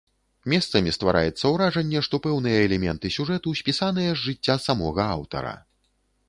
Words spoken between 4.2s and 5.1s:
жыцця самога